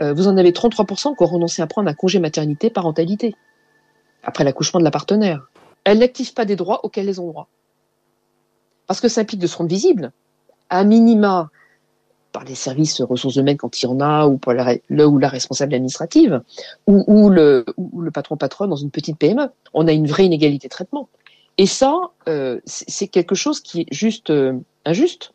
Euh, 0.03 0.13
vous 0.13 0.29
en 0.29 0.37
avez 0.37 0.51
33% 0.51 1.17
qui 1.17 1.23
ont 1.23 1.27
renoncé 1.27 1.63
à 1.63 1.67
prendre 1.67 1.89
un 1.89 1.95
congé 1.95 2.19
maternité 2.19 2.69
parentalité 2.69 3.35
après 4.23 4.45
l'accouchement 4.45 4.81
de 4.81 4.85
la 4.85 4.91
partenaire. 4.91 5.49
Elles 5.85 6.01
n'activent 6.01 6.35
pas 6.35 6.45
des 6.45 6.57
droits 6.57 6.85
auxquels 6.85 7.09
elles 7.09 7.21
ont 7.21 7.29
droit. 7.29 7.49
Parce 8.87 9.01
que 9.01 9.09
ça 9.09 9.21
implique 9.23 9.41
de 9.41 9.47
se 9.47 9.57
rendre 9.57 9.71
visible, 9.71 10.13
à 10.69 10.85
minima 10.85 11.51
par 12.33 12.45
les 12.45 12.55
services 12.55 13.01
ressources 13.03 13.37
humaines 13.37 13.59
quand 13.59 13.81
il 13.81 13.85
y 13.85 13.89
en 13.89 14.01
a, 14.01 14.27
ou 14.27 14.39
par 14.39 14.55
la, 14.55 14.77
le 14.89 15.07
ou 15.07 15.19
la 15.19 15.29
responsable 15.29 15.75
administrative, 15.75 16.41
ou, 16.87 17.29
le, 17.29 17.65
ou 17.77 18.01
le 18.01 18.11
patron 18.11 18.37
patronne 18.37 18.71
dans 18.71 18.77
une 18.77 18.91
petite 18.91 19.19
PME. 19.19 19.51
On 19.75 19.87
a 19.87 19.93
une 19.93 20.07
vraie 20.07 20.25
inégalité 20.25 20.69
de 20.69 20.73
traitement. 20.73 21.09
Et 21.59 21.67
ça, 21.67 21.95
euh, 22.29 22.61
c'est 22.65 23.09
quelque 23.09 23.35
chose 23.35 23.61
qui 23.61 23.83
est 23.83 23.87
juste 23.93 24.31
euh, 24.31 24.59
injuste 24.85 25.33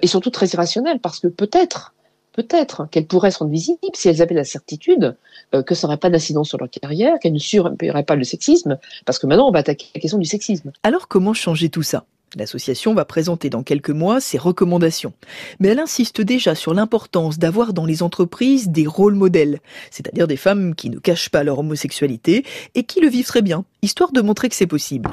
et 0.00 0.06
surtout 0.06 0.30
très 0.30 0.46
irrationnel, 0.46 0.98
parce 0.98 1.20
que 1.20 1.28
peut-être 1.28 1.94
peut-être 2.34 2.88
qu'elles 2.90 3.06
pourraient 3.06 3.30
se 3.30 3.38
rendre 3.38 3.52
visibles 3.52 3.78
si 3.94 4.08
elles 4.08 4.20
avaient 4.20 4.34
la 4.34 4.44
certitude 4.44 5.16
euh, 5.54 5.62
que 5.62 5.74
ça 5.74 5.86
n'aurait 5.86 5.96
pas 5.96 6.10
d'incidence 6.10 6.48
sur 6.48 6.58
leur 6.58 6.68
carrière, 6.68 7.18
qu'elles 7.20 7.32
ne 7.32 7.38
subiraient 7.38 8.04
pas 8.04 8.16
le 8.16 8.24
sexisme, 8.24 8.78
parce 9.06 9.18
que 9.18 9.26
maintenant 9.26 9.48
on 9.48 9.52
va 9.52 9.60
attaquer 9.60 9.86
la 9.94 10.00
question 10.00 10.18
du 10.18 10.26
sexisme. 10.26 10.72
Alors 10.82 11.08
comment 11.08 11.32
changer 11.32 11.70
tout 11.70 11.82
ça? 11.82 12.04
L'association 12.36 12.94
va 12.94 13.04
présenter 13.04 13.48
dans 13.48 13.62
quelques 13.62 13.90
mois 13.90 14.20
ses 14.20 14.38
recommandations. 14.38 15.12
Mais 15.60 15.68
elle 15.68 15.78
insiste 15.78 16.20
déjà 16.20 16.56
sur 16.56 16.74
l'importance 16.74 17.38
d'avoir 17.38 17.72
dans 17.72 17.86
les 17.86 18.02
entreprises 18.02 18.68
des 18.68 18.88
rôles 18.88 19.14
modèles, 19.14 19.60
c'est-à-dire 19.92 20.26
des 20.26 20.36
femmes 20.36 20.74
qui 20.74 20.90
ne 20.90 20.98
cachent 20.98 21.28
pas 21.28 21.44
leur 21.44 21.60
homosexualité 21.60 22.44
et 22.74 22.82
qui 22.82 23.00
le 23.00 23.08
vivent 23.08 23.26
très 23.26 23.42
bien, 23.42 23.64
histoire 23.82 24.10
de 24.10 24.20
montrer 24.20 24.48
que 24.48 24.56
c'est 24.56 24.66
possible. 24.66 25.10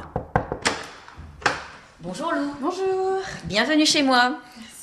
Bonjour 2.02 2.32
Lou. 2.32 2.52
Bonjour. 2.60 3.20
Bienvenue 3.46 3.86
chez 3.86 4.02
moi. 4.02 4.38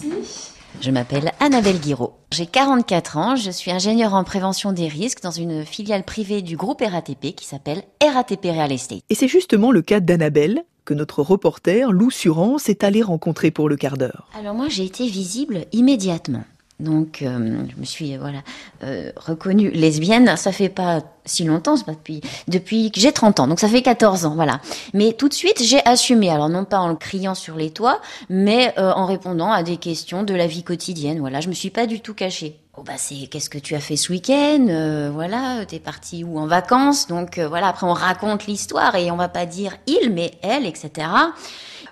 Merci. 0.05 0.58
Je 0.81 0.91
m'appelle 0.91 1.33
Annabelle 1.41 1.81
Guiraud. 1.81 2.15
J'ai 2.33 2.47
44 2.47 3.17
ans, 3.17 3.37
je 3.37 3.51
suis 3.51 3.71
ingénieure 3.71 4.15
en 4.15 4.23
prévention 4.23 4.73
des 4.73 4.87
risques 4.87 5.23
dans 5.23 5.31
une 5.31 5.65
filiale 5.65 6.05
privée 6.05 6.41
du 6.41 6.57
groupe 6.57 6.83
RATP 6.83 7.35
qui 7.35 7.45
s'appelle 7.45 7.83
RATP 8.03 8.45
Real 8.45 8.71
Estate. 8.71 9.01
Et 9.11 9.15
c'est 9.15 9.29
justement 9.29 9.73
le 9.73 9.83
cas 9.83 10.01
d'Annabelle 10.01 10.63
que 10.85 10.95
notre 10.95 11.23
reporter 11.23 11.93
Lou 11.93 12.11
Surance 12.11 12.69
est 12.69 12.85
allé 12.85 13.03
rencontrer 13.03 13.51
pour 13.51 13.69
le 13.69 13.77
quart 13.77 13.99
d'heure. 13.99 14.29
Alors 14.39 14.55
moi 14.55 14.69
j'ai 14.69 14.85
été 14.85 15.07
visible 15.07 15.67
immédiatement. 15.73 16.45
Donc, 16.81 17.23
euh, 17.23 17.65
je 17.69 17.81
me 17.81 17.85
suis 17.85 18.17
voilà 18.17 18.39
euh, 18.85 19.11
reconnue 19.17 19.71
lesbienne. 19.71 20.37
Ça 20.37 20.53
fait 20.53 20.69
pas 20.69 21.03
si 21.25 21.45
longtemps, 21.45 21.77
c'est 21.77 21.85
pas 21.85 21.93
depuis 21.95 22.21
depuis 22.49 22.91
que 22.91 23.01
j'ai 23.01 23.13
30 23.13 23.41
ans. 23.41 23.47
Donc 23.47 23.61
ça 23.61 23.69
fait 23.69 23.83
14 23.83 24.27
ans, 24.27 24.35
voilà. 24.35 24.61
Mais 24.95 25.13
tout 25.13 25.29
de 25.29 25.35
suite, 25.35 25.63
j'ai 25.63 25.85
assumé. 25.85 26.31
Alors 26.31 26.49
non 26.49 26.65
pas 26.65 26.79
en 26.79 26.89
le 26.89 26.97
criant 26.97 27.35
sur 27.35 27.57
les 27.57 27.71
toits, 27.71 28.01
mais 28.29 28.75
euh, 28.79 28.93
en 28.93 29.07
répondant 29.07 29.51
à 29.51 29.63
des 29.63 29.77
questions 29.77 30.23
de 30.23 30.35
la 30.35 30.47
vie 30.47 30.63
quotidienne. 30.63 31.21
Voilà, 31.21 31.41
je 31.41 31.49
me 31.49 31.55
suis 31.55 31.71
pas 31.71 31.87
du 31.87 32.01
tout 32.01 32.15
cachée. 32.15 32.61
Oh 32.77 32.83
bah 32.85 32.93
c'est 32.97 33.27
qu'est-ce 33.27 33.51
que 33.51 33.59
tu 33.59 33.75
as 33.75 33.81
fait 33.81 33.97
ce 33.97 34.13
week-end 34.13 34.67
euh, 34.69 35.11
Voilà, 35.13 35.65
t'es 35.67 35.81
parti 35.81 36.23
où 36.23 36.39
en 36.39 36.47
vacances? 36.47 37.09
Donc 37.09 37.39
euh, 37.39 37.49
voilà, 37.49 37.69
après 37.69 37.87
on 37.87 37.93
raconte 37.93 38.47
l'histoire 38.47 38.95
et 38.95 39.11
on 39.11 39.17
va 39.17 39.29
pas 39.29 39.47
dire 39.47 39.77
il, 39.87 40.13
mais 40.13 40.33
elle, 40.43 40.65
etc. 40.65 41.09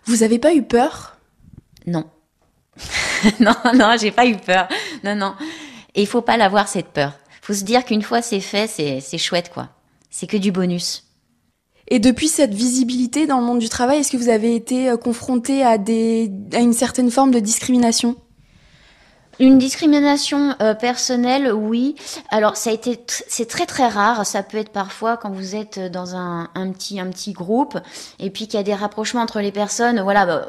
Vous 0.05 0.23
avez 0.23 0.39
pas 0.39 0.55
eu 0.55 0.63
peur? 0.63 1.17
Non. 1.87 2.05
non, 3.41 3.55
non, 3.75 3.97
j'ai 3.99 4.11
pas 4.11 4.27
eu 4.27 4.37
peur. 4.37 4.69
Non, 5.05 5.15
non. 5.15 5.35
Et 5.95 6.03
il 6.03 6.07
faut 6.07 6.23
pas 6.23 6.37
l'avoir 6.37 6.69
cette 6.69 6.89
peur. 6.89 7.13
Faut 7.43 7.55
se 7.55 7.65
dire 7.65 7.85
qu'une 7.85 8.03
fois 8.03 8.23
c'est 8.23 8.41
fait, 8.41 8.67
c'est, 8.67 9.19
chouette 9.19 9.51
quoi. 9.53 9.69
C'est 10.11 10.27
que 10.27 10.37
du 10.37 10.53
bonus. 10.53 11.05
Et 11.89 12.01
depuis 12.01 12.29
cette 12.29 12.53
visibilité 12.53 13.27
dans 13.27 13.39
le 13.39 13.47
monde 13.47 13.61
du 13.61 13.69
travail, 13.69 14.01
est-ce 14.01 14.11
que 14.11 14.17
vous 14.17 14.29
avez 14.29 14.57
été 14.57 14.93
confronté 15.01 15.63
à 15.63 15.79
des 15.79 16.31
à 16.53 16.59
une 16.59 16.73
certaine 16.73 17.11
forme 17.11 17.31
de 17.31 17.39
discrimination? 17.39 18.17
Une 19.39 19.59
discrimination 19.59 20.55
euh, 20.63 20.75
personnelle, 20.75 21.53
oui. 21.53 21.95
Alors 22.31 22.57
ça 22.57 22.71
a 22.71 22.73
été, 22.73 22.99
c'est 23.07 23.49
très 23.49 23.67
très 23.67 23.89
rare. 23.89 24.25
Ça 24.25 24.43
peut 24.43 24.59
être 24.59 24.71
parfois 24.71 25.17
quand 25.17 25.31
vous 25.31 25.55
êtes 25.55 25.79
dans 25.79 26.15
un, 26.17 26.49
un 26.55 26.71
petit 26.71 27.01
un 27.01 27.07
petit 27.07 27.33
groupe 27.33 27.79
et 28.19 28.31
puis 28.31 28.47
qu'il 28.47 28.59
y 28.59 28.61
a 28.61 28.65
des 28.65 28.75
rapprochements 28.75 29.23
entre 29.23 29.41
les 29.41 29.53
personnes. 29.53 30.01
Voilà, 30.01 30.27
bah, 30.27 30.47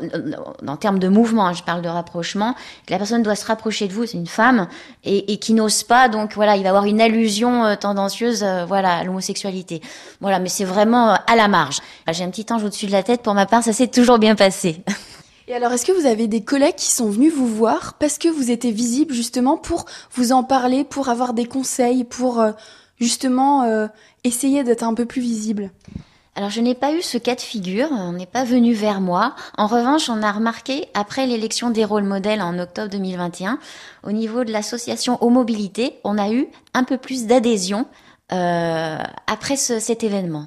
en 0.66 0.78
termes 0.78 1.00
de 1.00 1.08
mouvement, 1.08 1.48
hein, 1.48 1.54
je 1.54 1.64
parle 1.64 1.82
de 1.82 1.90
rapprochement. 1.90 2.56
La 2.90 2.98
personne 2.98 3.24
doit 3.24 3.36
se 3.36 3.46
rapprocher 3.46 3.88
de 3.88 3.94
vous, 3.94 4.06
c'est 4.06 4.18
une 4.18 4.28
femme 4.28 4.68
et, 5.04 5.34
et 5.34 5.38
qui 5.38 5.54
n'ose 5.54 5.84
pas. 5.84 6.08
Donc 6.10 6.34
voilà, 6.36 6.56
il 6.56 6.64
va 6.64 6.70
avoir 6.70 6.86
une 6.86 7.02
allusion 7.02 7.66
euh, 7.66 7.76
tendancieuse, 7.76 8.44
euh, 8.44 8.66
voilà, 8.66 8.98
à 8.98 9.04
l'homosexualité. 9.04 9.82
Voilà, 10.22 10.40
mais 10.40 10.50
c'est 10.50 10.66
vraiment 10.66 11.14
à 11.14 11.36
la 11.36 11.48
marge. 11.48 11.80
J'ai 12.12 12.24
un 12.24 12.30
petit 12.30 12.46
ange 12.52 12.64
au-dessus 12.64 12.86
de 12.86 12.92
la 12.92 13.04
tête. 13.04 13.22
Pour 13.22 13.34
ma 13.34 13.46
part, 13.46 13.64
ça 13.64 13.74
s'est 13.74 13.88
toujours 13.88 14.20
bien 14.20 14.36
passé. 14.36 14.82
Et 15.50 15.56
alors, 15.56 15.72
est-ce 15.72 15.86
que 15.86 15.94
vous 15.94 16.06
avez 16.06 16.28
des 16.28 16.44
collègues 16.44 16.76
qui 16.76 16.92
sont 16.92 17.10
venus 17.10 17.34
vous 17.34 17.48
voir 17.48 17.94
parce 17.94 18.18
que 18.18 18.28
vous 18.28 18.52
étiez 18.52 18.72
visible 18.72 19.14
justement 19.14 19.58
pour 19.58 19.86
vous 20.12 20.34
en 20.34 20.44
parler, 20.44 20.84
pour 20.84 21.08
avoir 21.08 21.34
des 21.34 21.46
conseils, 21.46 22.04
pour 22.04 22.42
euh, 22.42 22.52
justement 23.00 23.64
euh, 23.64 23.88
essayer 24.26 24.66
d'être 24.66 24.84
un 24.84 24.94
peu 24.94 25.06
plus 25.06 25.22
visible? 25.22 25.72
Alors 26.36 26.50
je 26.50 26.60
n'ai 26.60 26.76
pas 26.76 26.94
eu 26.94 27.02
ce 27.02 27.18
cas 27.18 27.34
de 27.34 27.42
figure, 27.42 27.88
on 27.92 28.12
n'est 28.12 28.28
pas 28.28 28.44
venu 28.44 28.74
vers 28.74 29.00
moi. 29.00 29.36
En 29.58 29.68
revanche, 29.68 30.10
on 30.10 30.22
a 30.22 30.32
remarqué, 30.32 30.86
après 30.94 31.26
l'élection 31.26 31.70
des 31.70 31.86
rôles 31.86 32.04
modèles 32.04 32.42
en 32.42 32.60
octobre 32.60 32.90
2021, 32.90 33.58
au 34.04 34.12
niveau 34.12 34.44
de 34.44 34.52
l'association 34.52 35.18
Au 35.24 35.30
Mobilité, 35.30 35.96
on 36.04 36.18
a 36.18 36.30
eu 36.30 36.48
un 36.74 36.84
peu 36.84 36.98
plus 36.98 37.26
d'adhésion 37.26 37.88
euh, 38.34 38.98
après 39.28 39.56
ce, 39.56 39.80
cet 39.80 40.04
événement. 40.04 40.46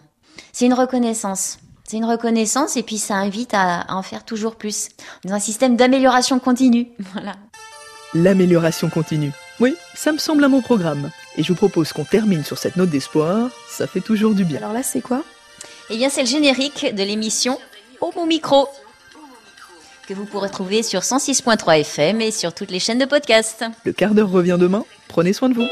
C'est 0.53 0.67
une 0.67 0.75
reconnaissance. 0.75 1.59
C'est 1.91 1.97
une 1.97 2.05
reconnaissance 2.05 2.77
et 2.77 2.85
puis 2.85 2.99
ça 2.99 3.17
invite 3.17 3.53
à, 3.53 3.85
en 3.89 4.05
faire 4.05 4.25
toujours 4.25 4.55
plus. 4.55 4.91
Dans 5.25 5.35
un 5.35 5.41
système 5.41 5.75
d'amélioration 5.75 6.39
continue. 6.39 6.87
Voilà. 7.15 7.35
L'amélioration 8.15 8.89
continue. 8.89 9.33
Oui, 9.59 9.75
ça 9.97 10.13
me 10.13 10.19
semble 10.19 10.45
à 10.45 10.49
mon 10.49 10.63
programme. 10.63 11.11
Et 11.37 11.43
je 11.43 11.49
vous 11.49 11.57
propose 11.57 11.93
qu'on 11.93 12.05
termine 12.05 12.45
sur 12.45 12.59
cette 12.59 12.77
note 12.77 12.91
d'espoir. 12.91 13.51
Ça 13.69 13.89
fait 13.89 14.01
toujours 14.01 14.35
du 14.35 14.45
bien. 14.45 14.59
Alors 14.59 14.73
là, 14.73 14.85
c'est 14.85 15.01
quoi? 15.01 15.25
Eh 15.91 15.97
bien, 15.97 16.11
c'est 16.11 16.21
le 16.21 16.29
générique 16.29 16.95
de 16.95 17.03
l'émission 17.03 17.59
Au 18.01 18.13
mon 18.15 18.25
micro 18.25 18.69
que 20.07 20.15
vous 20.15 20.27
pourrez 20.27 20.51
trouver 20.51 20.85
sur 20.85 21.01
106.3 21.01 21.81
FM 21.81 22.21
et 22.21 22.31
sur 22.31 22.55
toutes 22.55 22.71
les 22.71 22.79
chaînes 22.79 22.99
de 22.99 23.05
podcast. 23.05 23.65
Le 23.85 23.93
quart 23.93 24.15
d'heure 24.15 24.31
revient 24.31 24.59
demain. 24.61 24.85
Prenez 25.09 25.33
soin 25.33 25.49
de 25.49 25.55
vous. 25.55 25.67